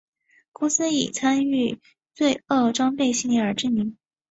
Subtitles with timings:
[0.51, 1.79] 公司以参与
[2.15, 3.97] 罪恶装备系列而知名。